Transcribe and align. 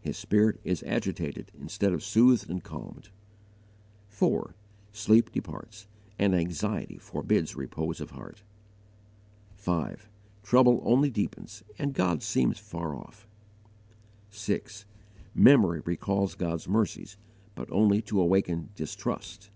His 0.00 0.16
spirit 0.16 0.58
is 0.64 0.82
agitated 0.84 1.52
instead 1.54 1.92
of 1.92 2.02
soothed 2.02 2.48
and 2.48 2.64
calmed. 2.64 3.10
4. 4.08 4.54
Sleep 4.90 5.30
departs, 5.30 5.86
and 6.18 6.34
anxiety 6.34 6.96
forbids 6.96 7.56
repose 7.56 8.00
of 8.00 8.12
heart. 8.12 8.42
5. 9.54 10.08
Trouble 10.42 10.80
only 10.82 11.10
deepens 11.10 11.62
and 11.78 11.92
God 11.92 12.22
seems 12.22 12.58
far 12.58 12.94
off. 12.96 13.28
6. 14.30 14.86
Memory 15.34 15.82
recalls 15.84 16.36
God's 16.36 16.66
mercies, 16.66 17.18
but 17.54 17.70
only 17.70 18.00
to 18.00 18.18
awaken 18.18 18.70
distrust. 18.76 19.50